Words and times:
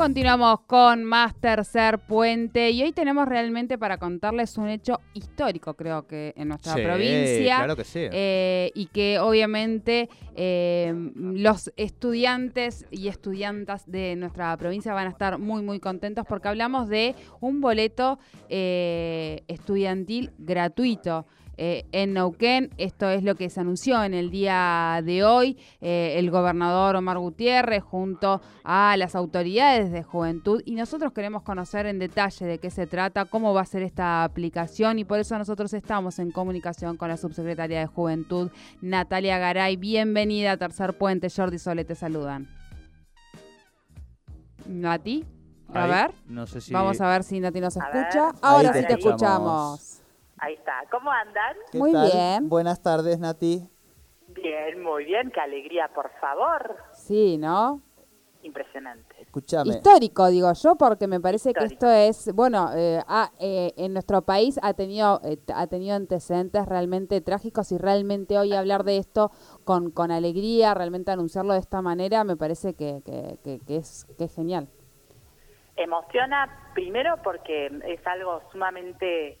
Continuamos 0.00 0.60
con 0.60 1.04
más 1.04 1.34
tercer 1.34 1.98
puente 1.98 2.70
y 2.70 2.82
hoy 2.82 2.92
tenemos 2.92 3.28
realmente 3.28 3.76
para 3.76 3.98
contarles 3.98 4.56
un 4.56 4.70
hecho 4.70 4.98
histórico, 5.12 5.74
creo 5.74 6.06
que 6.06 6.32
en 6.38 6.48
nuestra 6.48 6.72
Sí, 6.72 6.80
provincia. 6.82 7.56
claro 7.58 7.76
que 7.76 7.84
sí. 7.84 8.00
Eh, 8.10 8.72
y 8.74 8.86
que 8.86 9.18
obviamente 9.18 10.08
eh, 10.34 10.94
los 11.14 11.70
estudiantes 11.76 12.86
y 12.90 13.08
estudiantas 13.08 13.90
de 13.90 14.16
nuestra 14.16 14.56
provincia 14.56 14.94
van 14.94 15.06
a 15.06 15.10
estar 15.10 15.36
muy, 15.36 15.62
muy 15.62 15.80
contentos 15.80 16.24
porque 16.26 16.48
hablamos 16.48 16.88
de 16.88 17.14
un 17.40 17.60
boleto 17.60 18.18
eh, 18.48 19.42
estudiantil 19.48 20.32
gratuito. 20.38 21.26
Eh, 21.62 21.84
en 21.92 22.14
Neuquén, 22.14 22.70
esto 22.78 23.10
es 23.10 23.22
lo 23.22 23.34
que 23.34 23.50
se 23.50 23.60
anunció 23.60 24.02
en 24.02 24.14
el 24.14 24.30
día 24.30 25.02
de 25.04 25.24
hoy. 25.24 25.58
Eh, 25.82 26.14
el 26.16 26.30
gobernador 26.30 26.96
Omar 26.96 27.18
Gutiérrez 27.18 27.82
junto 27.82 28.40
a 28.64 28.96
las 28.96 29.14
autoridades 29.14 29.92
de 29.92 30.02
juventud 30.02 30.62
y 30.64 30.74
nosotros 30.74 31.12
queremos 31.12 31.42
conocer 31.42 31.84
en 31.84 31.98
detalle 31.98 32.46
de 32.46 32.56
qué 32.58 32.70
se 32.70 32.86
trata, 32.86 33.26
cómo 33.26 33.52
va 33.52 33.60
a 33.60 33.66
ser 33.66 33.82
esta 33.82 34.24
aplicación 34.24 34.98
y 34.98 35.04
por 35.04 35.18
eso 35.18 35.36
nosotros 35.36 35.74
estamos 35.74 36.18
en 36.18 36.30
comunicación 36.30 36.96
con 36.96 37.10
la 37.10 37.18
subsecretaria 37.18 37.80
de 37.80 37.86
Juventud, 37.86 38.50
Natalia 38.80 39.36
Garay. 39.38 39.76
Bienvenida 39.76 40.52
a 40.52 40.56
Tercer 40.56 40.96
Puente, 40.96 41.28
Jordi 41.28 41.58
Sole, 41.58 41.84
te 41.84 41.94
saludan. 41.94 42.48
Nati, 44.66 45.26
a 45.74 45.84
Ahí, 45.84 45.90
ver, 45.90 46.10
No 46.26 46.46
sé 46.46 46.60
si. 46.62 46.72
vamos 46.72 47.00
a 47.02 47.08
ver 47.08 47.22
si 47.22 47.38
Nati 47.38 47.60
nos 47.60 47.76
escucha. 47.76 48.26
ver. 48.32 48.34
Ahora 48.40 48.72
sí 48.72 48.80
te 48.80 48.86
te 48.86 48.92
escuchamos. 48.94 49.80
escuchamos. 49.80 49.99
Ahí 50.40 50.54
está. 50.54 50.82
¿Cómo 50.90 51.10
andan? 51.10 51.56
¿Qué 51.70 51.78
Muy 51.78 51.92
tal? 51.92 52.10
bien. 52.10 52.48
Buenas 52.48 52.82
tardes, 52.82 53.18
Nati. 53.18 53.68
Bien, 54.28 54.82
muy 54.82 55.04
bien. 55.04 55.30
Qué 55.30 55.40
alegría, 55.40 55.88
por 55.94 56.10
favor. 56.20 56.76
Sí, 56.92 57.36
¿no? 57.36 57.82
Impresionante. 58.42 59.16
Escúchame. 59.20 59.68
Histórico, 59.68 60.28
digo 60.28 60.50
yo, 60.54 60.76
porque 60.76 61.06
me 61.06 61.20
parece 61.20 61.52
que 61.52 61.64
esto 61.66 61.90
es, 61.90 62.32
bueno, 62.34 62.70
eh, 62.74 63.00
ha- 63.06 63.30
eh, 63.38 63.74
en 63.76 63.92
nuestro 63.92 64.22
país 64.22 64.58
ha 64.62 64.72
tenido, 64.72 65.20
eh, 65.24 65.36
ha 65.54 65.66
tenido 65.66 65.94
antecedentes 65.94 66.64
realmente 66.66 67.20
trágicos 67.20 67.70
y 67.70 67.76
realmente 67.76 68.38
hoy 68.38 68.54
hablar 68.54 68.84
de 68.84 68.96
esto 68.96 69.30
con, 69.64 69.90
con 69.90 70.10
alegría, 70.10 70.72
realmente 70.72 71.10
anunciarlo 71.10 71.52
de 71.52 71.58
esta 71.58 71.82
manera, 71.82 72.24
me 72.24 72.36
parece 72.38 72.72
que, 72.72 73.02
que, 73.04 73.38
que- 73.44 73.60
que 73.66 73.76
es, 73.76 74.06
que 74.16 74.24
es 74.24 74.34
genial. 74.34 74.68
Emociona 75.76 76.70
primero 76.74 77.16
porque 77.22 77.66
es 77.86 78.06
algo 78.06 78.40
sumamente 78.52 79.38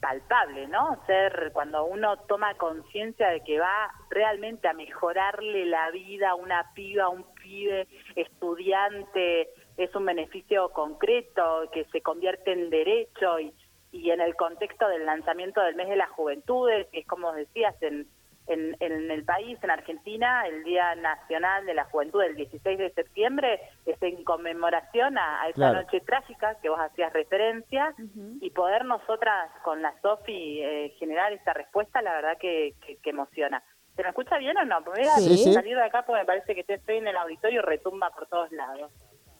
palpable, 0.00 0.66
¿no? 0.68 0.98
Ser 1.06 1.50
cuando 1.52 1.84
uno 1.84 2.16
toma 2.28 2.54
conciencia 2.54 3.28
de 3.28 3.42
que 3.42 3.58
va 3.58 3.92
realmente 4.10 4.68
a 4.68 4.72
mejorarle 4.72 5.66
la 5.66 5.90
vida 5.90 6.30
a 6.30 6.34
una 6.34 6.72
piba, 6.74 7.04
a 7.04 7.08
un 7.08 7.24
pibe, 7.34 7.86
estudiante, 8.14 9.50
es 9.76 9.94
un 9.94 10.04
beneficio 10.04 10.70
concreto 10.70 11.68
que 11.72 11.84
se 11.86 12.00
convierte 12.00 12.52
en 12.52 12.70
derecho 12.70 13.40
y, 13.40 13.52
y 13.92 14.10
en 14.10 14.20
el 14.20 14.34
contexto 14.36 14.88
del 14.88 15.06
lanzamiento 15.06 15.60
del 15.60 15.76
mes 15.76 15.88
de 15.88 15.96
las 15.96 16.10
juventudes, 16.10 16.86
que 16.88 17.00
es 17.00 17.06
como 17.06 17.32
decías, 17.32 17.74
en, 17.82 18.06
en, 18.48 18.76
en 18.80 19.10
el 19.10 19.24
país, 19.24 19.58
en 19.62 19.70
Argentina, 19.70 20.46
el 20.46 20.64
Día 20.64 20.94
Nacional 20.96 21.66
de 21.66 21.74
la 21.74 21.84
Juventud 21.84 22.20
del 22.22 22.34
16 22.36 22.78
de 22.78 22.90
septiembre 22.92 23.60
es 23.86 24.02
en 24.02 24.24
conmemoración 24.24 25.16
a, 25.18 25.42
a 25.42 25.48
esa 25.48 25.54
Claro. 25.56 25.82
noche 25.82 26.00
trágica 26.00 26.56
que 26.60 26.68
vos 26.68 26.80
hacías 26.80 27.12
referencia 27.12 27.94
y 28.40 28.50
poder 28.50 28.84
nosotras 28.84 29.50
con 29.62 29.82
la 29.82 29.92
Sofi 30.00 30.60
eh, 30.62 30.94
generar 30.98 31.32
esa 31.32 31.52
respuesta, 31.52 32.02
la 32.02 32.12
verdad 32.12 32.38
que, 32.38 32.74
que, 32.86 32.96
que 32.96 33.10
emociona. 33.10 33.62
¿Se 33.96 34.02
me 34.02 34.10
escucha 34.10 34.38
bien 34.38 34.56
o 34.58 34.64
no? 34.64 34.82
Porque 34.84 35.00
voy 35.00 35.08
a 35.08 35.16
Sí, 35.16 35.36
sí. 35.38 35.52
salir 35.52 35.76
de 35.76 35.82
acá 35.84 36.04
porque 36.06 36.20
me 36.20 36.26
parece 36.26 36.54
que 36.54 36.64
estoy 36.72 36.96
en 36.98 37.08
el 37.08 37.16
auditorio 37.16 37.60
y 37.60 37.64
retumba 37.64 38.10
por 38.10 38.26
todos 38.28 38.50
lados. 38.52 38.92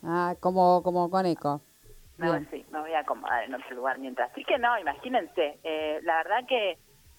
Ah, 0.02 0.34
como, 0.40 0.82
como 0.82 1.08
con 1.10 1.26
eco. 1.26 1.60
No, 2.19 2.36
sí, 2.50 2.66
me 2.72 2.80
voy 2.80 2.92
a 2.94 3.00
acomodar 3.00 3.44
en 3.44 3.54
otro 3.54 3.76
lugar 3.76 3.98
mientras. 3.98 4.32
Así 4.32 4.42
que 4.44 4.58
no, 4.58 4.76
imagínense, 4.78 5.60
eh, 5.62 6.00
la 6.02 6.16
verdad 6.16 6.40
que, 6.48 6.76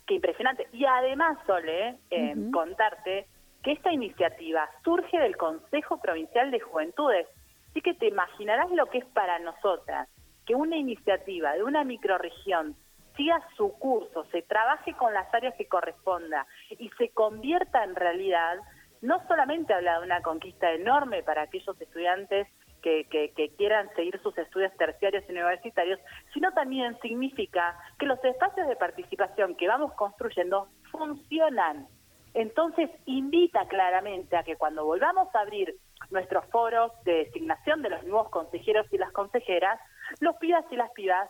que 0.09 0.15
impresionante. 0.15 0.67
Y 0.73 0.85
además, 0.85 1.37
Sole, 1.45 1.99
eh, 2.09 2.33
Ujú. 2.35 2.51
contarte 2.51 3.27
que 3.63 3.73
esta 3.73 3.93
iniciativa 3.93 4.67
surge 4.83 5.19
del 5.19 5.37
Consejo 5.37 6.01
Provincial 6.01 6.49
de 6.49 6.59
Juventudes. 6.59 7.27
Así 7.69 7.81
que 7.81 7.93
te 7.93 8.07
imaginarás 8.07 8.71
lo 8.71 8.87
que 8.87 8.97
es 8.97 9.05
para 9.05 9.37
nosotras 9.37 10.09
que 10.47 10.55
una 10.55 10.77
iniciativa 10.77 11.53
de 11.53 11.61
una 11.61 11.83
microrregión 11.83 12.75
siga 13.15 13.39
su 13.55 13.71
curso, 13.77 14.25
se 14.31 14.41
trabaje 14.41 14.93
con 14.93 15.13
las 15.13 15.31
áreas 15.31 15.53
que 15.55 15.67
corresponda 15.67 16.47
y 16.71 16.89
se 16.97 17.09
convierta 17.09 17.83
en 17.83 17.95
realidad, 17.95 18.57
no 19.01 19.21
solamente 19.27 19.75
habla 19.75 19.99
de 19.99 20.05
una 20.05 20.21
conquista 20.21 20.71
enorme 20.71 21.21
para 21.21 21.43
aquellos 21.43 21.79
estudiantes 21.79 22.47
que, 22.81 23.05
que- 23.05 23.31
que 23.31 23.49
quieran 23.55 23.89
seguir 23.95 24.19
sus 24.21 24.37
estudios 24.37 24.71
terciarios 24.77 25.23
y 25.27 25.31
universitarios, 25.31 25.99
sino 26.33 26.51
también 26.53 26.97
significa 27.01 27.77
que 27.97 28.05
los 28.05 28.23
espacios 28.23 28.67
de 28.67 28.75
participación 28.75 29.55
que 29.55 29.67
vamos 29.67 29.93
construyendo 29.93 30.67
funcionan. 30.91 31.87
Entonces, 32.33 32.89
invita 33.05 33.67
claramente 33.67 34.37
a 34.37 34.43
que 34.43 34.55
cuando 34.55 34.85
volvamos 34.85 35.33
a 35.35 35.39
abrir 35.41 35.75
nuestros 36.11 36.45
foros 36.47 36.91
de 37.03 37.25
designación 37.25 37.81
de 37.81 37.89
los 37.89 38.03
nuevos 38.03 38.29
consejeros 38.29 38.85
y 38.91 38.97
las 38.97 39.11
consejeras, 39.11 39.79
los 40.19 40.35
pibas 40.37 40.65
y 40.71 40.75
las 40.75 40.91
pibas 40.91 41.29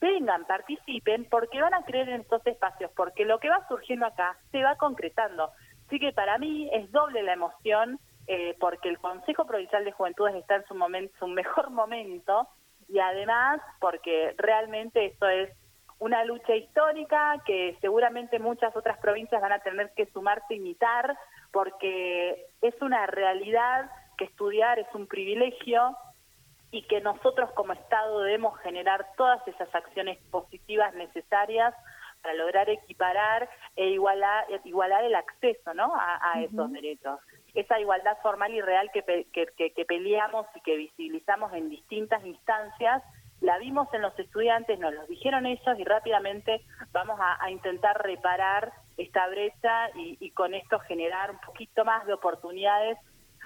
vengan, 0.00 0.44
participen, 0.46 1.26
porque 1.30 1.60
van 1.60 1.74
a 1.74 1.82
creer 1.84 2.08
en 2.10 2.20
estos 2.20 2.46
espacios, 2.46 2.90
porque 2.96 3.24
lo 3.24 3.38
que 3.40 3.48
va 3.48 3.66
surgiendo 3.68 4.06
acá 4.06 4.36
se 4.52 4.62
va 4.62 4.76
concretando. 4.76 5.50
Así 5.86 5.98
que 5.98 6.12
para 6.12 6.38
mí 6.38 6.68
es 6.72 6.90
doble 6.92 7.22
la 7.22 7.32
emoción, 7.32 7.98
eh, 8.26 8.56
porque 8.58 8.88
el 8.88 8.98
Consejo 8.98 9.46
Provincial 9.46 9.84
de 9.84 9.92
Juventudes 9.92 10.34
está 10.34 10.56
en 10.56 10.66
su, 10.66 10.74
momento, 10.74 11.14
su 11.18 11.26
mejor 11.26 11.70
momento, 11.70 12.48
y 12.88 12.98
además 12.98 13.60
porque 13.80 14.34
realmente 14.38 15.06
esto 15.06 15.28
es 15.28 15.50
una 15.98 16.24
lucha 16.24 16.54
histórica 16.54 17.42
que 17.46 17.76
seguramente 17.80 18.38
muchas 18.38 18.74
otras 18.76 18.98
provincias 18.98 19.40
van 19.40 19.52
a 19.52 19.60
tener 19.60 19.92
que 19.94 20.06
sumarse 20.06 20.54
a 20.54 20.56
imitar, 20.56 21.16
porque 21.52 22.46
es 22.60 22.74
una 22.82 23.06
realidad 23.06 23.90
que 24.18 24.24
estudiar 24.24 24.78
es 24.78 24.88
un 24.94 25.06
privilegio 25.06 25.96
y 26.70 26.82
que 26.82 27.00
nosotros 27.00 27.50
como 27.52 27.72
Estado 27.72 28.20
debemos 28.22 28.58
generar 28.60 29.06
todas 29.16 29.46
esas 29.46 29.72
acciones 29.74 30.18
positivas 30.30 30.94
necesarias 30.94 31.74
para 32.22 32.34
lograr 32.34 32.68
equiparar 32.68 33.48
e 33.76 33.90
igualar, 33.90 34.46
igualar 34.64 35.04
el 35.04 35.14
acceso 35.14 35.74
¿no? 35.74 35.94
a, 35.94 36.32
a 36.32 36.42
esos 36.42 36.72
derechos. 36.72 37.20
Esa 37.56 37.80
igualdad 37.80 38.16
formal 38.22 38.52
y 38.54 38.60
real 38.60 38.90
que, 38.92 39.02
que, 39.32 39.46
que- 39.56 39.72
que 39.72 39.84
peleamos 39.84 40.46
y 40.54 40.60
que 40.60 40.76
visibilizamos 40.76 41.52
en 41.54 41.68
distintas 41.70 42.24
instancias, 42.24 43.02
la 43.40 43.58
vimos 43.58 43.92
en 43.92 44.02
los 44.02 44.18
estudiantes, 44.18 44.78
nos 44.78 44.94
lo 44.94 45.06
dijeron 45.06 45.44
ellos 45.46 45.78
y 45.78 45.84
rápidamente 45.84 46.60
vamos 46.92 47.18
a, 47.20 47.42
a 47.44 47.50
intentar 47.50 48.00
reparar 48.02 48.72
esta 48.96 49.26
brecha 49.28 49.90
y, 49.94 50.16
y 50.20 50.30
con 50.30 50.54
esto 50.54 50.78
generar 50.80 51.30
un 51.32 51.38
poquito 51.40 51.84
más 51.84 52.06
de 52.06 52.14
oportunidades 52.14 52.96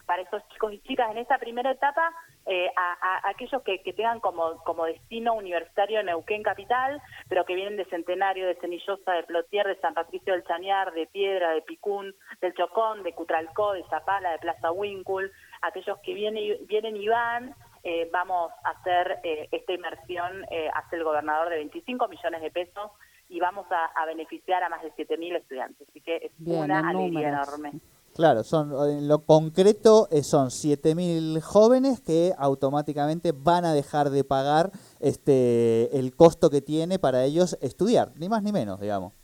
para 0.06 0.22
esos 0.22 0.46
chicos 0.50 0.72
y 0.72 0.80
chicas 0.82 1.10
en 1.10 1.18
esta 1.18 1.38
primera 1.38 1.70
etapa, 1.70 2.12
eh, 2.52 2.68
a, 2.76 2.92
a- 3.00 3.28
aquellos 3.30 3.62
que, 3.62 3.80
que 3.80 3.92
tengan 3.92 4.18
como, 4.18 4.56
como 4.64 4.84
destino 4.84 5.34
universitario 5.34 6.02
Neuquén 6.02 6.42
Capital, 6.42 7.00
pero 7.28 7.44
que 7.44 7.54
vienen 7.54 7.76
de 7.76 7.84
Centenario, 7.86 8.46
de 8.48 8.56
Cenillosa, 8.56 9.12
de 9.12 9.22
Plotier, 9.22 9.66
de 9.68 9.76
San 9.80 9.94
Patricio 9.94 10.32
del 10.32 10.42
Chañar, 10.44 10.92
de 10.92 11.06
Piedra, 11.06 11.50
de 11.52 11.62
Picún, 11.62 12.12
del 12.40 12.52
Chocón, 12.54 13.04
de 13.04 13.12
Cutralcó, 13.14 13.72
de 13.74 13.84
Zapala, 13.84 14.32
de 14.32 14.38
Plaza 14.40 14.72
Wincul, 14.72 15.30
aquellos 15.62 15.98
que 16.00 16.12
vienen 16.12 16.42
y, 16.42 16.54
vienen 16.66 16.96
y 16.96 17.06
van, 17.08 17.54
eh, 17.84 18.08
vamos 18.12 18.50
a 18.64 18.70
hacer 18.70 19.20
eh, 19.22 19.48
esta 19.52 19.72
inversión, 19.72 20.44
eh, 20.50 20.68
hace 20.74 20.96
el 20.96 21.04
gobernador 21.04 21.50
de 21.50 21.56
25 21.56 22.08
millones 22.08 22.42
de 22.42 22.50
pesos 22.50 22.90
y 23.28 23.38
vamos 23.38 23.64
a, 23.70 23.84
a 23.86 24.06
beneficiar 24.06 24.62
a 24.64 24.68
más 24.68 24.82
de 24.82 24.92
7.000 24.94 25.36
estudiantes. 25.36 25.88
Así 25.88 26.00
que 26.00 26.16
es 26.16 26.32
Bien, 26.38 26.64
una 26.64 26.80
alegría 26.80 27.30
números. 27.30 27.48
enorme. 27.48 27.80
Claro, 28.20 28.44
son 28.44 28.68
en 28.86 29.08
lo 29.08 29.24
concreto 29.24 30.06
eh, 30.10 30.22
son 30.22 30.48
7.000 30.48 31.40
jóvenes 31.40 32.02
que 32.02 32.32
automáticamente 32.36 33.32
van 33.32 33.64
a 33.64 33.72
dejar 33.72 34.10
de 34.10 34.24
pagar 34.24 34.72
este 35.00 35.88
el 35.98 36.14
costo 36.14 36.50
que 36.50 36.60
tiene 36.60 36.98
para 36.98 37.24
ellos 37.24 37.56
estudiar, 37.62 38.08
ni 38.16 38.28
más 38.28 38.42
ni 38.42 38.52
menos, 38.52 38.78
digamos. 38.78 39.14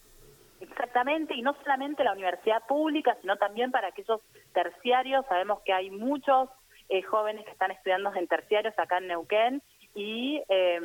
Exactamente, 0.63 1.35
y 1.35 1.43
no 1.43 1.55
solamente 1.63 2.05
la 2.05 2.15
universidad 2.15 2.63
pública, 2.67 3.15
sino 3.21 3.37
también 3.37 3.71
para 3.71 3.89
aquellos 3.89 4.23
terciarios. 4.55 5.27
Sabemos 5.29 5.61
que 5.67 5.75
hay 5.75 5.91
muchos 5.91 6.49
eh, 6.89 7.03
jóvenes 7.03 7.45
que 7.45 7.51
están 7.51 7.73
estudiando 7.73 8.15
en 8.15 8.27
terciarios 8.27 8.73
acá 8.79 8.97
en 8.97 9.09
Neuquén 9.09 9.63
y, 9.95 10.43
eh, 10.49 10.81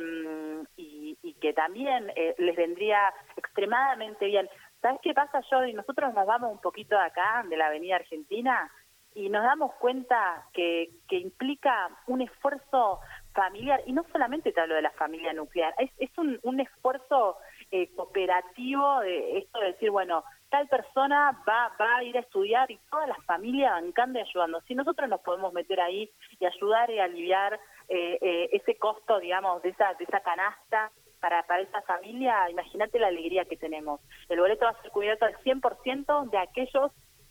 y, 0.76 1.16
y 1.22 1.32
que 1.40 1.54
también 1.54 2.10
eh, 2.16 2.34
les 2.36 2.56
vendría 2.56 2.98
extremadamente 3.38 4.26
bien. 4.26 4.50
¿Sabes 4.82 5.00
qué 5.00 5.14
pasa, 5.14 5.40
Jordi? 5.48 5.72
Nosotros 5.72 6.12
nos 6.12 6.26
vamos 6.26 6.50
un 6.50 6.60
poquito 6.60 6.96
de 6.96 7.02
acá, 7.02 7.44
de 7.48 7.56
la 7.56 7.68
Avenida 7.68 7.96
Argentina, 7.96 8.68
y 9.14 9.28
nos 9.28 9.44
damos 9.44 9.72
cuenta 9.74 10.44
que, 10.52 10.90
que 11.08 11.18
implica 11.18 11.88
un 12.08 12.20
esfuerzo 12.20 12.98
familiar, 13.32 13.80
y 13.86 13.92
no 13.92 14.04
solamente 14.10 14.50
te 14.50 14.60
hablo 14.60 14.74
de 14.74 14.82
la 14.82 14.90
familia 14.90 15.32
nuclear, 15.32 15.72
es, 15.78 15.90
es 15.98 16.10
un, 16.18 16.40
un 16.42 16.58
esfuerzo 16.58 17.38
eh, 17.70 17.94
cooperativo 17.94 19.00
de 19.00 19.38
esto 19.38 19.60
de 19.60 19.66
decir, 19.66 19.90
bueno, 19.90 20.24
tal 20.50 20.66
persona 20.66 21.30
va, 21.48 21.72
va 21.80 21.96
a 21.98 22.02
ir 22.02 22.16
a 22.16 22.20
estudiar 22.20 22.68
y 22.70 22.78
toda 22.90 23.06
la 23.06 23.16
familia 23.24 23.72
bancando 23.72 24.18
y 24.18 24.22
ayudando. 24.22 24.60
Si 24.62 24.74
nosotros 24.74 25.08
nos 25.08 25.20
podemos 25.20 25.52
meter 25.52 25.80
ahí 25.80 26.10
y 26.40 26.44
ayudar 26.44 26.90
y 26.90 26.98
aliviar 26.98 27.54
eh, 27.88 28.18
eh, 28.20 28.48
ese 28.52 28.76
costo, 28.76 29.20
digamos, 29.20 29.62
de 29.62 29.68
esa, 29.70 29.94
de 29.94 30.04
esa 30.04 30.20
canasta 30.20 30.90
para, 31.22 31.44
para 31.44 31.62
esa 31.62 31.80
familia, 31.82 32.50
imagínate 32.50 32.98
la 32.98 33.06
alegría 33.06 33.44
que 33.44 33.56
tenemos. 33.56 34.00
El 34.28 34.40
boleto 34.40 34.64
va 34.64 34.72
a 34.72 34.82
ser 34.82 34.90
cubierto 34.90 35.24
al 35.24 35.36
100% 35.38 36.30
de 36.30 36.38
aquellos 36.38 36.90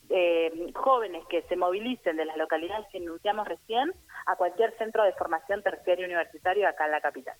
eh, 0.10 0.72
jóvenes 0.74 1.26
que 1.30 1.42
se 1.44 1.58
movilicen 1.58 2.16
de 2.16 2.24
las 2.26 2.38
localidades 2.38 2.88
que 2.90 3.00
enunciamos 3.00 3.46
recién 3.48 3.94
a 4.26 4.38
cualquier 4.38 4.76
centro 4.78 5.04
de 5.04 5.12
formación 5.14 5.62
terciario 5.62 6.06
universitario 6.06 6.68
acá 6.68 6.86
en 6.86 6.92
la 6.92 7.02
capital. 7.02 7.36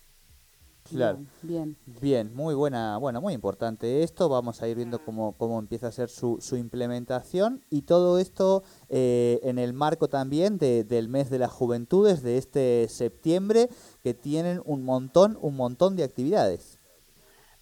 Claro. 0.96 1.18
Bien. 1.42 1.76
Bien, 2.00 2.34
muy 2.34 2.54
buena, 2.54 2.98
bueno, 2.98 3.20
muy 3.20 3.34
importante 3.34 4.02
esto. 4.02 4.28
Vamos 4.28 4.62
a 4.62 4.68
ir 4.68 4.76
viendo 4.76 4.98
cómo, 5.04 5.36
cómo 5.36 5.58
empieza 5.58 5.88
a 5.88 5.92
ser 5.92 6.08
su, 6.08 6.38
su 6.40 6.56
implementación 6.56 7.62
y 7.70 7.82
todo 7.82 8.18
esto 8.18 8.62
eh, 8.88 9.40
en 9.42 9.58
el 9.58 9.72
marco 9.72 10.08
también 10.08 10.58
de, 10.58 10.84
del 10.84 11.08
mes 11.08 11.30
de 11.30 11.38
las 11.38 11.50
juventudes 11.50 12.22
de 12.22 12.38
este 12.38 12.88
septiembre 12.88 13.68
que 14.02 14.14
tienen 14.14 14.60
un 14.64 14.84
montón, 14.84 15.38
un 15.40 15.56
montón 15.56 15.96
de 15.96 16.04
actividades. 16.04 16.78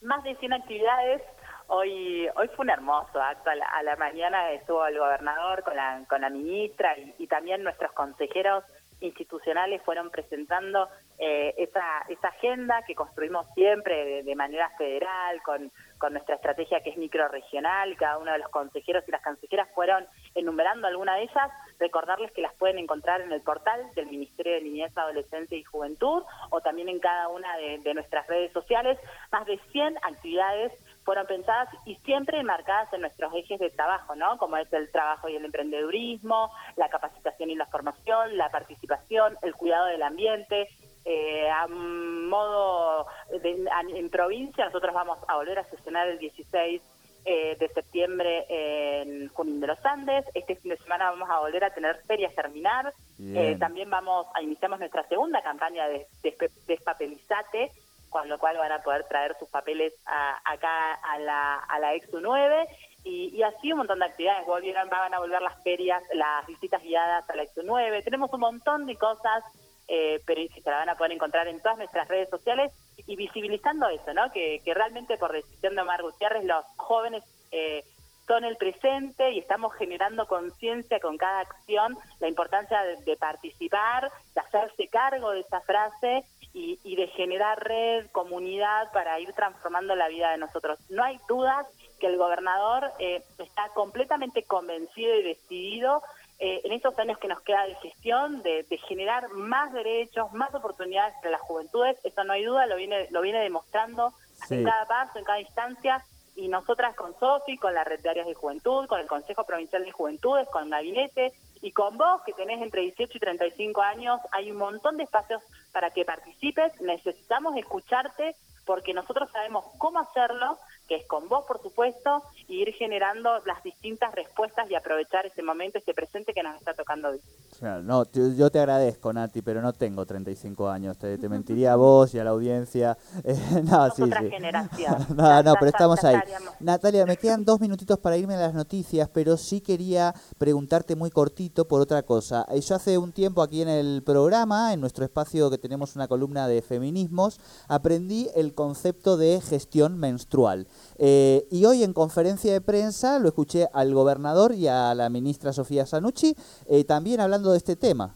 Más 0.03 0.23
de 0.25 0.35
100 0.37 0.53
actividades. 0.53 1.23
Hoy 1.69 2.27
hoy 2.37 2.49
fue 2.57 2.65
un 2.65 2.71
hermoso 2.71 3.21
acto. 3.21 3.51
A 3.51 3.55
la, 3.55 3.67
a 3.67 3.83
la 3.83 3.97
mañana 3.97 4.51
estuvo 4.53 4.85
el 4.87 4.99
gobernador 4.99 5.63
con 5.63 5.77
la, 5.77 6.05
con 6.09 6.21
la 6.23 6.31
ministra 6.31 6.99
y, 6.99 7.15
y 7.19 7.27
también 7.29 7.63
nuestros 7.63 7.93
consejeros 7.93 8.65
institucionales 9.01 9.83
fueron 9.83 10.11
presentando 10.11 10.89
eh, 11.19 11.55
esa, 11.59 11.83
esa 12.09 12.29
agenda 12.29 12.83
que 12.87 12.95
construimos 12.95 13.47
siempre 13.55 14.23
de, 14.23 14.35
manera 14.35 14.71
federal, 14.79 15.43
con, 15.43 15.71
con, 15.99 16.13
nuestra 16.13 16.37
estrategia 16.37 16.83
que 16.83 16.91
es 16.91 16.97
microregional, 16.97 17.97
cada 17.97 18.19
uno 18.19 18.33
de 18.33 18.39
los 18.39 18.49
consejeros 18.49 19.05
y 19.07 19.11
las 19.11 19.23
consejeras 19.23 19.69
fueron 19.75 20.07
enumerando 20.35 20.87
alguna 20.87 21.17
de 21.17 21.25
ellas, 21.25 21.51
recordarles 21.79 22.33
que 22.33 22.41
las 22.41 22.55
pueden 22.55 22.79
encontrar 22.79 23.21
en 23.21 23.33
el 23.33 23.43
portal 23.43 23.83
del 23.95 24.07
Ministerio 24.07 24.55
de 24.55 24.63
Niñez, 24.63 24.97
Adolescencia 24.97 25.59
y 25.59 25.65
Juventud 25.65 26.23
o 26.51 26.61
también 26.61 26.89
en 26.89 27.01
cada 27.01 27.29
una 27.29 27.57
de, 27.59 27.79
de 27.79 27.95
nuestras 27.95 28.27
redes 28.27 28.53
sociales, 28.53 28.99
más 29.31 29.45
de 29.47 29.59
100 29.73 29.99
actividades 30.03 30.73
fueron 31.11 31.27
pensadas 31.27 31.69
y 31.87 31.97
siempre 32.05 32.39
enmarcadas 32.39 32.93
en 32.93 33.01
nuestros 33.01 33.35
ejes 33.35 33.59
de 33.59 33.71
trabajo, 33.71 34.15
¿no? 34.15 34.39
Como 34.39 34.57
es 34.59 34.73
el 34.73 34.93
trabajo 34.93 35.29
y 35.29 35.35
el 35.35 35.45
emprendedurismo, 35.45 36.53
la 36.77 36.89
capacitación 36.89 37.51
y 37.51 37.57
la 37.57 37.67
formación, 37.67 38.37
la 38.37 38.49
participación, 38.49 39.37
el 39.43 39.57
cuidado 39.57 39.87
del 39.87 40.05
ambiente. 40.05 40.69
Eh, 41.05 41.51
a 41.51 41.67
modo 41.67 43.09
de, 43.43 43.67
a, 43.73 43.81
en 43.81 44.09
provincia, 44.09 44.65
nosotros 44.65 44.95
vamos 44.95 45.19
a 45.27 45.35
volver 45.35 45.59
a 45.59 45.65
sesionar 45.65 46.07
el 46.07 46.21
16 46.21 46.81
eh, 47.25 47.57
de 47.59 47.69
septiembre 47.71 48.47
en 48.49 49.27
Junín 49.31 49.59
de 49.59 49.67
los 49.67 49.85
Andes. 49.85 50.25
Este 50.35 50.55
fin 50.55 50.71
de 50.71 50.77
semana 50.77 51.11
vamos 51.11 51.29
a 51.29 51.41
volver 51.41 51.65
a 51.65 51.75
tener 51.75 51.97
ferias 52.07 52.33
terminar. 52.37 52.95
Eh, 53.19 53.57
también 53.59 53.91
vamos 53.91 54.29
a 54.33 54.43
iniciamos 54.43 54.79
nuestra 54.79 55.03
segunda 55.09 55.43
campaña 55.43 55.89
de, 55.89 56.07
de 56.23 56.51
Despapelizate, 56.69 57.73
con 58.11 58.29
lo 58.29 58.39
cual 58.39 58.59
van 58.59 58.73
a 58.73 58.83
poder 58.83 59.05
traer 59.05 59.37
sus 59.39 59.49
papeles 59.49 59.95
a, 60.05 60.41
acá 60.45 60.95
a 60.95 61.19
la, 61.19 61.55
a 61.57 61.79
la 61.79 61.95
Exu 61.95 62.21
9 62.21 62.67
y, 63.05 63.35
y, 63.35 63.43
así 63.43 63.73
un 63.73 63.79
montón 63.79 64.01
de 64.01 64.07
actividades. 64.07 64.47
Volvieron, 64.47 64.89
van 64.91 65.15
a 65.15 65.21
volver 65.21 65.41
las 65.41 65.63
ferias, 65.63 66.03
las 66.13 66.47
visitas 66.47 66.83
guiadas 66.83 67.29
a 67.31 67.37
la 67.37 67.45
Exu 67.45 67.63
9. 67.65 68.03
Tenemos 68.03 68.31
un 68.33 68.41
montón 68.41 68.85
de 68.87 68.97
cosas, 68.97 69.45
eh, 69.89 70.21
pero 70.27 70.43
se 70.53 70.71
la 70.71 70.79
van 70.79 70.89
a 70.91 70.97
poder 70.97 71.13
encontrar 71.13 71.49
en 71.49 71.63
todas 71.63 71.79
nuestras 71.79 72.09
redes 72.09 72.29
sociales 72.29 72.73
y 73.07 73.17
visibilizando 73.17 73.89
eso, 73.89 74.13
¿no? 74.13 74.31
Que, 74.33 74.61
que 74.65 74.75
realmente 74.75 75.17
por 75.17 75.33
decisión 75.33 75.75
de 75.75 75.83
Omar 75.83 76.03
Gutiérrez 76.03 76.45
los 76.45 76.65
jóvenes 76.77 77.25
eh, 77.53 77.85
son 78.27 78.45
el 78.45 78.57
presente 78.57 79.33
y 79.33 79.39
estamos 79.39 79.75
generando 79.75 80.27
conciencia 80.27 81.01
con 81.01 81.17
cada 81.17 81.41
acción, 81.41 81.97
la 82.21 82.29
importancia 82.29 82.83
de, 82.83 82.97
de 82.99 83.17
participar, 83.17 84.13
de 84.35 84.41
hacerse 84.41 84.89
cargo 84.89 85.31
de 85.31 85.41
esa 85.41 85.61
frase 85.63 86.25
y, 86.53 86.79
y, 86.83 86.97
de 86.97 87.07
generar 87.09 87.63
red, 87.63 88.07
comunidad 88.11 88.91
para 88.93 89.19
ir 89.21 89.33
transformando 89.35 89.95
la 89.95 90.09
vida 90.09 90.33
de 90.33 90.39
nosotros. 90.39 90.79
No 90.89 91.05
hay 91.05 91.19
dudas 91.29 91.67
que 92.01 92.09
el 92.09 92.17
gobernador 92.17 92.91
eh, 92.99 93.23
está 93.39 93.69
completamente 93.75 94.43
convencido 94.43 95.15
y 95.15 95.23
decidido 95.23 96.03
eh, 96.41 96.63
en 96.65 96.73
estos 96.73 96.99
años 96.99 97.19
que 97.19 97.29
nos 97.29 97.41
queda 97.43 97.67
de 97.67 97.75
gestión 97.77 98.43
de, 98.43 98.65
de, 98.65 98.79
generar 98.79 99.29
más 99.31 99.73
derechos, 99.73 100.33
más 100.33 100.53
oportunidades 100.55 101.15
para 101.17 101.33
las 101.33 101.41
juventudes. 101.43 101.99
Eso 102.03 102.25
no 102.25 102.33
hay 102.33 102.45
duda, 102.45 102.67
lo 102.67 102.77
viene, 102.77 103.07
lo 103.11 103.21
viene 103.21 103.41
demostrando 103.41 104.13
sí. 104.49 104.55
en 104.55 104.65
cada 104.65 104.87
paso, 104.87 105.19
en 105.19 105.25
cada 105.25 105.41
instancia. 105.41 106.05
Y 106.35 106.49
nosotras 106.49 106.97
con 106.97 107.15
SOFI, 107.19 107.59
con 107.59 107.75
la 107.75 107.85
Red 107.85 108.01
de 108.01 108.09
Áreas 108.09 108.27
de 108.27 108.35
Juventud, 108.35 108.87
con 108.87 109.01
el 109.01 109.07
Consejo 109.07 109.45
Provincial 109.45 109.85
de 109.85 109.93
Juventudes, 109.93 110.49
con 110.49 110.71
Gabinete, 110.71 111.35
y 111.63 111.73
con 111.73 111.99
vos, 111.99 112.23
que 112.25 112.33
tenés 112.33 112.63
entre 112.63 112.83
18 112.83 113.13
y 113.15 113.21
35 113.21 113.83
años, 113.83 114.21
hay 114.33 114.51
un 114.51 114.57
montón 114.57 114.97
de 114.97 115.05
espacios 115.05 115.43
para 115.73 115.91
que 115.91 116.05
participes. 116.05 116.73
Necesitamos 116.81 117.57
escucharte 117.57 118.37
porque 118.67 118.95
nosotros 118.95 119.31
sabemos 119.33 119.65
cómo 119.79 119.99
hacerlo, 119.99 120.59
que 120.91 120.97
es 120.97 121.07
con 121.07 121.29
vos, 121.29 121.45
por 121.47 121.63
supuesto, 121.63 122.21
y 122.49 122.63
ir 122.63 122.73
generando 122.73 123.31
las 123.47 123.63
distintas 123.63 124.13
respuestas 124.13 124.69
y 124.69 124.75
aprovechar 124.75 125.25
ese 125.25 125.41
momento, 125.41 125.79
este 125.79 125.95
presente 125.95 126.33
que 126.35 126.43
nos 126.43 126.57
está 126.57 126.75
tocando. 126.75 127.13
Claro, 127.61 127.81
no, 127.85 128.05
yo 128.11 128.51
te 128.51 128.59
agradezco, 128.59 129.13
Nati, 129.13 129.41
pero 129.41 129.63
no 129.63 129.73
tengo 129.73 130.05
35 130.05 130.69
años. 130.69 130.99
Te, 130.99 131.17
te 131.17 131.29
mentiría 131.29 131.75
a 131.75 131.77
vos 131.77 132.13
y 132.13 132.19
a 132.19 132.25
la 132.25 132.31
audiencia. 132.31 132.99
Eh, 133.23 133.37
no, 133.65 133.89
sí, 133.91 134.03
otra 134.03 134.23
sí. 134.23 134.31
generación. 134.31 135.07
no, 135.15 135.25
ya, 135.25 135.43
no, 135.43 135.55
pero 135.55 135.67
estamos 135.67 136.03
ahí. 136.05 136.17
Natalia, 136.59 137.05
me 137.05 137.19
quedan 137.19 137.45
dos 137.45 137.61
minutitos 137.61 137.99
para 137.99 138.17
irme 138.17 138.35
a 138.35 138.39
las 138.39 138.55
noticias, 138.55 139.09
pero 139.13 139.37
sí 139.37 139.61
quería 139.61 140.15
preguntarte 140.39 140.97
muy 140.97 141.11
cortito 141.11 141.69
por 141.69 141.83
otra 141.83 142.03
cosa. 142.03 142.47
Eh, 142.51 142.61
yo 142.61 142.75
hace 142.75 142.97
un 142.97 143.13
tiempo 143.13 143.43
aquí 143.43 143.61
en 143.61 143.69
el 143.69 144.03
programa, 144.05 144.73
en 144.73 144.81
nuestro 144.81 145.05
espacio 145.05 145.51
que 145.51 145.59
tenemos 145.59 145.95
una 145.97 146.09
columna 146.09 146.49
de 146.49 146.63
feminismos, 146.63 147.39
aprendí 147.69 148.29
el 148.35 148.55
concepto 148.55 149.19
de 149.19 149.41
gestión 149.43 149.99
menstrual. 149.99 150.67
Eh, 150.99 151.47
y 151.51 151.65
hoy 151.65 151.83
en 151.83 151.93
conferencia 151.93 152.53
de 152.53 152.61
prensa 152.61 153.19
lo 153.19 153.29
escuché 153.29 153.69
al 153.73 153.95
gobernador 153.95 154.53
y 154.55 154.69
a 154.69 154.95
la 154.95 155.09
ministra 155.09 155.53
Sofía 155.53 155.87
Sanucci 155.87 156.35
eh, 156.69 156.85
también 156.85 157.21
hablando 157.21 157.53
de 157.53 157.59
este 157.59 157.77
tema. 157.77 158.15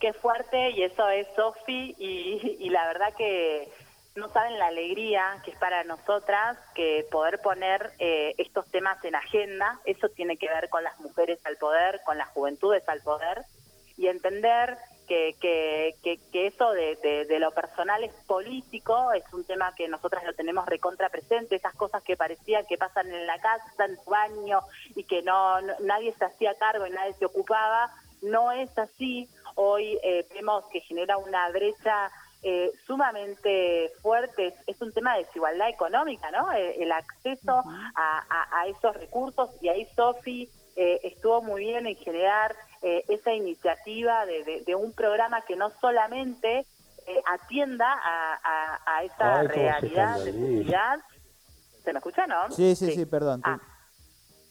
Qué 0.00 0.12
fuerte, 0.14 0.70
y 0.70 0.82
eso 0.82 1.08
es 1.10 1.26
Sofi, 1.36 1.94
y, 1.98 2.56
y, 2.58 2.70
la 2.70 2.86
verdad 2.86 3.12
que 3.18 3.70
no 4.16 4.30
saben 4.32 4.58
la 4.58 4.68
alegría 4.68 5.40
que 5.44 5.50
es 5.50 5.58
para 5.58 5.84
nosotras 5.84 6.56
que 6.74 7.06
poder 7.10 7.40
poner 7.40 7.92
eh, 7.98 8.34
estos 8.38 8.66
temas 8.70 9.02
en 9.04 9.14
agenda, 9.14 9.78
eso 9.84 10.08
tiene 10.08 10.38
que 10.38 10.48
ver 10.48 10.70
con 10.70 10.82
las 10.84 10.98
mujeres 11.00 11.38
al 11.44 11.56
poder, 11.58 12.00
con 12.06 12.16
las 12.16 12.28
juventudes 12.30 12.88
al 12.88 13.02
poder, 13.02 13.42
y 13.98 14.06
entender 14.06 14.78
que, 15.10 15.34
que, 15.40 15.96
que, 16.04 16.20
que 16.30 16.46
eso 16.46 16.70
de, 16.70 16.94
de, 17.02 17.24
de, 17.24 17.40
lo 17.40 17.50
personal 17.50 18.04
es 18.04 18.12
político, 18.28 19.12
es 19.12 19.24
un 19.32 19.42
tema 19.42 19.74
que 19.74 19.88
nosotras 19.88 20.22
lo 20.24 20.34
tenemos 20.34 20.64
recontra 20.66 21.08
presente, 21.08 21.56
esas 21.56 21.74
cosas 21.74 22.04
que 22.04 22.16
parecían 22.16 22.64
que 22.68 22.78
pasan 22.78 23.12
en 23.12 23.26
la 23.26 23.36
casa, 23.40 23.86
en 23.86 23.96
tu 23.96 24.08
baño, 24.08 24.60
y 24.94 25.02
que 25.02 25.22
no, 25.22 25.60
no 25.62 25.72
nadie 25.80 26.14
se 26.16 26.24
hacía 26.26 26.54
cargo 26.54 26.86
y 26.86 26.90
nadie 26.90 27.14
se 27.14 27.24
ocupaba, 27.24 27.92
no 28.22 28.52
es 28.52 28.70
así. 28.78 29.28
Hoy 29.56 29.98
eh, 30.04 30.28
vemos 30.32 30.64
que 30.72 30.80
genera 30.82 31.16
una 31.16 31.50
brecha 31.50 32.08
eh, 32.44 32.70
sumamente 32.86 33.90
fuerte, 34.02 34.54
es, 34.68 34.80
un 34.80 34.92
tema 34.92 35.16
de 35.16 35.24
desigualdad 35.24 35.70
económica, 35.70 36.30
¿no? 36.30 36.52
El, 36.52 36.82
el 36.82 36.92
acceso 36.92 37.56
uh 37.64 37.68
-huh. 37.68 37.92
a, 37.96 38.24
a, 38.30 38.60
a, 38.60 38.66
esos 38.68 38.94
recursos, 38.96 39.50
y 39.60 39.70
ahí 39.70 39.88
Sofi 39.96 40.48
eh, 40.76 41.00
estuvo 41.04 41.42
muy 41.42 41.64
bien 41.64 41.86
en 41.86 41.96
generar 41.96 42.54
eh, 42.82 43.04
esa 43.08 43.32
iniciativa 43.32 44.24
de, 44.26 44.44
de, 44.44 44.60
de, 44.62 44.74
un 44.74 44.92
programa 44.92 45.42
que 45.42 45.56
no 45.56 45.70
solamente 45.80 46.66
eh, 47.06 47.22
atienda 47.26 47.86
a, 47.92 48.40
a, 48.42 48.96
a 48.96 49.04
esa 49.04 49.40
Ay, 49.40 49.46
realidad 49.48 50.18
de 50.18 50.32
seguridad. 50.32 50.98
¿Se 51.84 51.92
me 51.92 51.98
escucha, 51.98 52.26
no? 52.26 52.50
Sí, 52.50 52.74
sí, 52.76 52.86
sí, 52.86 52.92
sí 52.92 53.06
perdón. 53.06 53.40
Ah. 53.44 53.58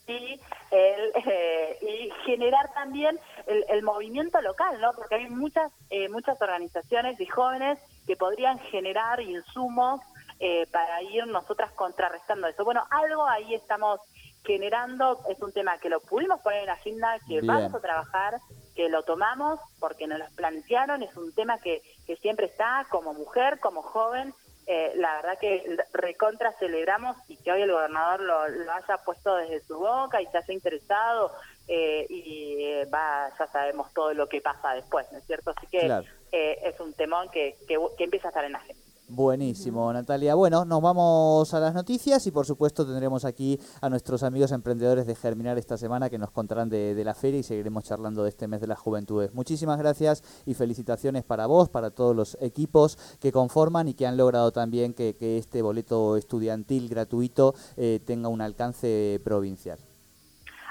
Y, 0.08 0.40
el, 0.72 1.12
eh, 1.28 1.78
y 1.82 2.12
generar 2.26 2.74
también 2.74 3.20
el, 3.48 3.64
el, 3.70 3.84
movimiento 3.84 4.42
local, 4.42 4.80
¿no? 4.82 4.94
Porque 4.94 5.16
hay 5.16 5.30
muchas 5.30 5.72
eh, 5.90 6.10
muchas 6.10 6.42
organizaciones 6.42 7.20
y 7.20 7.26
jóvenes 7.28 7.80
que 8.08 8.16
podrían 8.16 8.60
generar 8.60 9.22
insumos 9.22 10.02
eh, 10.40 10.68
para 10.72 11.02
ir 11.04 11.28
nosotras 11.28 11.72
contrarrestando 11.74 12.48
eso. 12.48 12.64
Bueno, 12.64 12.84
algo 12.90 13.28
ahí 13.28 13.54
estamos 13.54 14.00
generando, 14.43 15.19
es 15.29 15.41
un 15.41 15.51
tema 15.51 15.77
que 15.77 15.89
lo 15.89 16.00
pudimos 16.00 16.39
poner 16.41 16.62
en 16.62 16.65
la 16.67 16.74
agenda, 16.74 17.17
que 17.27 17.41
Bien. 17.41 17.48
vamos 17.48 17.75
a 17.75 17.79
trabajar, 17.79 18.39
que 18.75 18.89
lo 18.89 19.03
tomamos 19.03 19.60
porque 19.79 20.08
nos 20.08 20.19
lo 20.19 20.25
plantearon, 20.36 21.03
es 21.03 21.15
un 21.17 21.34
tema 21.34 21.60
que, 21.60 21.81
que 22.08 22.15
siempre 22.17 22.46
está 22.46 22.86
como 22.89 23.13
mujer, 23.13 23.60
como 23.60 23.81
joven, 23.81 24.34
eh, 24.67 24.93
la 24.96 25.15
verdad 25.15 25.39
que 25.39 25.77
recontra 25.93 26.51
celebramos 26.60 27.17
y 27.27 27.38
que 27.38 27.51
hoy 27.51 27.63
el 27.63 27.72
gobernador 27.72 28.22
lo, 28.22 28.48
lo 28.48 28.72
haya 28.72 28.98
puesto 29.03 29.36
desde 29.36 29.62
su 29.62 29.79
boca 29.79 30.22
y 30.22 30.27
se 30.27 30.38
haya 30.38 30.53
interesado 30.53 31.31
eh, 31.67 32.05
y 32.10 32.63
eh, 32.63 32.86
va, 32.86 33.29
ya 33.38 33.48
sabemos 33.48 33.91
todo 33.93 34.13
lo 34.13 34.27
que 34.27 34.41
pasa 34.41 34.74
después, 34.74 35.12
¿no 35.12 35.17
es 35.17 35.25
cierto? 35.25 35.53
Así 35.55 35.67
que 35.67 35.81
claro. 35.81 36.05
eh, 36.31 36.60
es 36.63 36.79
un 36.79 36.93
temón 36.93 37.29
que, 37.29 37.55
que, 37.67 37.77
que 37.98 38.03
empieza 38.03 38.27
a 38.27 38.29
estar 38.29 38.46
en 38.46 38.51
la 38.53 38.60
agenda. 38.60 38.84
Buenísimo, 39.12 39.92
Natalia. 39.92 40.36
Bueno, 40.36 40.66
nos 40.66 40.84
vamos 40.84 41.51
a 41.56 41.60
las 41.60 41.74
noticias 41.74 42.28
y 42.28 42.32
por 42.32 42.46
supuesto 42.46 42.86
tendremos 42.86 43.25
aquí 43.25 43.60
a 43.82 43.89
nuestros 43.89 44.22
amigos 44.22 44.51
emprendedores 44.51 45.08
de 45.08 45.16
Germinar 45.16 45.58
esta 45.58 45.80
semana 45.80 46.12
que 46.12 46.20
nos 46.20 46.30
contarán 46.30 46.70
de, 46.70 47.04
la 47.04 47.16
feria 47.16 47.39
y 47.39 47.44
seguiremos 47.44 47.86
charlando 47.86 48.22
de 48.24 48.30
este 48.30 48.48
mes 48.48 48.62
de 48.62 48.68
las 48.68 48.78
juventudes. 48.78 49.34
Muchísimas 49.34 49.80
gracias 49.80 50.24
y 50.46 50.54
felicitaciones 50.54 51.24
para 51.24 51.48
vos, 51.48 51.70
para 51.70 51.89
todos 51.89 52.16
los 52.16 52.38
equipos 52.39 53.00
que 53.20 53.32
conforman 53.32 53.88
y 53.88 53.96
que 53.96 54.06
han 54.06 54.16
logrado 54.16 54.51
también 54.51 54.94
que, 54.94 55.16
que 55.16 55.39
este 55.39 55.63
boleto 55.63 56.16
estudiantil 56.16 56.88
gratuito 56.88 57.56
eh, 57.78 58.00
tenga 58.06 58.30
un 58.30 58.42
alcance 58.42 59.20
provincial 59.24 59.80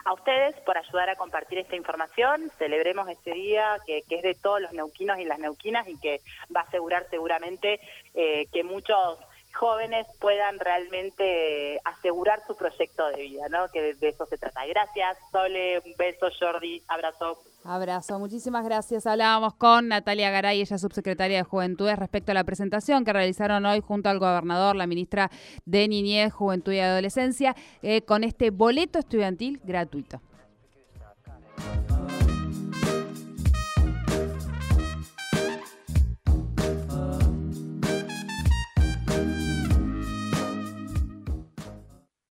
a 0.08 0.14
ustedes 0.14 0.56
por 0.60 0.78
ayudar 0.78 1.10
a 1.10 1.16
compartir 1.16 1.58
esta 1.58 1.76
información. 1.76 2.50
Celebremos 2.58 3.08
este 3.10 3.32
día 3.32 3.76
que, 3.86 4.02
que, 4.08 4.16
es 4.16 4.22
de 4.22 4.34
todos 4.34 4.62
los 4.62 4.72
neuquinos 4.72 5.18
y 5.18 5.24
las 5.24 5.38
neuquinas 5.38 5.86
y 5.86 5.98
que 5.98 6.20
va 6.54 6.62
a 6.62 6.64
asegurar 6.64 7.06
seguramente 7.10 7.78
eh, 8.14 8.46
que 8.50 8.64
muchos 8.64 9.18
jóvenes 9.52 10.06
puedan 10.18 10.58
realmente 10.60 11.78
asegurar 11.84 12.40
su 12.46 12.56
proyecto 12.56 13.06
de 13.08 13.20
vida, 13.22 13.48
¿no? 13.50 13.68
Que 13.68 13.82
de, 13.82 13.94
de 13.94 14.08
eso 14.08 14.24
se 14.24 14.38
trata. 14.38 14.64
Gracias, 14.64 15.18
Sole, 15.30 15.80
un 15.80 15.94
beso, 15.98 16.28
Jordi, 16.40 16.82
abrazo. 16.88 17.38
Abrazo, 17.64 18.18
muchísimas 18.18 18.64
gracias. 18.64 19.06
Hablábamos 19.06 19.54
con 19.54 19.88
Natalia 19.88 20.30
Garay, 20.30 20.60
ella 20.60 20.78
subsecretaria 20.78 21.38
de 21.38 21.42
Juventudes, 21.42 21.98
respecto 21.98 22.30
a 22.30 22.34
la 22.34 22.44
presentación 22.44 23.04
que 23.04 23.12
realizaron 23.12 23.66
hoy 23.66 23.80
junto 23.80 24.08
al 24.08 24.18
gobernador, 24.18 24.76
la 24.76 24.86
ministra 24.86 25.30
de 25.66 25.88
Niñez, 25.88 26.32
Juventud 26.32 26.72
y 26.72 26.78
Adolescencia, 26.78 27.56
eh, 27.82 28.02
con 28.02 28.24
este 28.24 28.50
boleto 28.50 28.98
estudiantil 28.98 29.60
gratuito. 29.64 30.20